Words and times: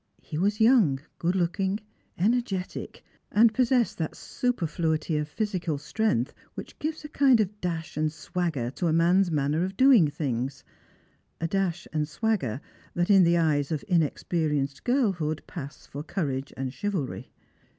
He 0.23 0.35
was 0.39 0.59
young, 0.59 0.99
good 1.19 1.35
looking, 1.35 1.79
energetic, 2.17 3.05
and 3.31 3.53
possessed 3.53 3.99
that 3.99 4.15
superfluity 4.17 5.15
of 5.17 5.27
physical 5.29 5.77
strength 5.77 6.33
which 6.55 6.79
gives 6.79 7.05
a 7.05 7.07
kind 7.07 7.39
of 7.39 7.61
dash 7.61 7.97
and 7.97 8.11
swagger 8.11 8.71
to 8.71 8.87
a 8.87 8.93
man's 8.93 9.29
manner 9.29 9.63
of 9.63 9.77
doing 9.77 10.07
things— 10.07 10.63
a 11.39 11.47
dash 11.47 11.87
and 11.93 12.09
swagger 12.09 12.61
that, 12.95 13.11
in 13.11 13.23
the 13.23 13.37
eyes 13.37 13.71
of 13.71 13.85
inexperienced 13.87 14.83
girlhood, 14.85 15.43
pass 15.45 15.85
for 15.85 16.03
couraga 16.03 16.51
and 16.57 16.73
chivalry. 16.73 17.31